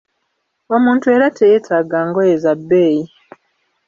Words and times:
Omuntu 0.75 1.05
era 1.15 1.27
teyetaaga 1.37 1.99
ngoye 2.07 2.35
za 2.43 2.53
bbeeyi. 2.59 3.03